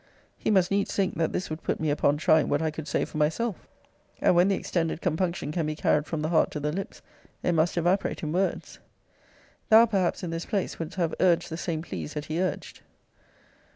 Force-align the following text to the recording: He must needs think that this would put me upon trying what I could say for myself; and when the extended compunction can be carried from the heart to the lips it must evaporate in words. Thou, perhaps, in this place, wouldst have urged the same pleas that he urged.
He 0.35 0.49
must 0.49 0.71
needs 0.71 0.95
think 0.95 1.13
that 1.19 1.31
this 1.31 1.51
would 1.51 1.61
put 1.61 1.79
me 1.79 1.91
upon 1.91 2.17
trying 2.17 2.49
what 2.49 2.59
I 2.59 2.71
could 2.71 2.87
say 2.87 3.05
for 3.05 3.17
myself; 3.19 3.67
and 4.19 4.35
when 4.35 4.47
the 4.47 4.55
extended 4.55 4.99
compunction 4.99 5.51
can 5.51 5.67
be 5.67 5.75
carried 5.75 6.07
from 6.07 6.23
the 6.23 6.29
heart 6.29 6.49
to 6.53 6.59
the 6.59 6.71
lips 6.71 7.03
it 7.43 7.51
must 7.51 7.77
evaporate 7.77 8.23
in 8.23 8.31
words. 8.31 8.79
Thou, 9.69 9.85
perhaps, 9.85 10.23
in 10.23 10.31
this 10.31 10.47
place, 10.47 10.79
wouldst 10.79 10.95
have 10.97 11.13
urged 11.19 11.49
the 11.51 11.55
same 11.55 11.83
pleas 11.83 12.15
that 12.15 12.25
he 12.25 12.41
urged. 12.41 12.81